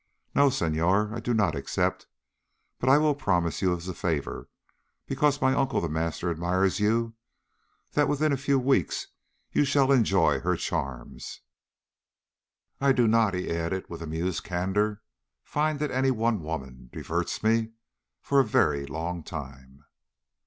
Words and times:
"No, 0.33 0.49
Senhor. 0.49 1.13
I 1.13 1.19
do 1.19 1.31
not 1.31 1.53
accept. 1.53 2.07
But 2.79 2.89
I 2.89 2.97
will 2.97 3.13
promise 3.13 3.61
you 3.61 3.75
as 3.77 3.87
a 3.87 3.93
favor, 3.93 4.49
because 5.05 5.39
my 5.43 5.53
uncle 5.53 5.79
The 5.79 5.89
Master 5.89 6.31
admires 6.31 6.79
you, 6.79 7.13
that 7.91 8.07
within 8.07 8.31
a 8.33 8.35
few 8.35 8.57
weeks 8.57 9.09
you 9.51 9.63
shall 9.63 9.91
enjoy 9.91 10.39
her 10.39 10.55
charms. 10.55 11.41
I 12.79 12.93
do 12.93 13.07
not," 13.07 13.35
he 13.35 13.51
added 13.51 13.85
with 13.91 14.01
amused 14.01 14.43
candor, 14.43 15.03
"find 15.43 15.77
that 15.77 15.91
any 15.91 16.09
one 16.09 16.41
woman 16.41 16.89
diverts 16.91 17.43
me 17.43 17.73
for 18.23 18.39
a 18.39 18.43
very 18.43 18.87
long 18.87 19.21
time." 19.21 19.83